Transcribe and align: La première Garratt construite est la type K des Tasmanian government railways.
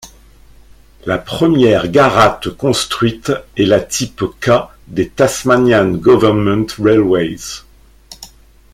La 1.05 1.19
première 1.19 1.87
Garratt 1.91 2.49
construite 2.57 3.31
est 3.55 3.65
la 3.65 3.79
type 3.79 4.23
K 4.43 4.49
des 4.87 5.07
Tasmanian 5.09 5.91
government 5.91 6.65
railways. 6.79 7.37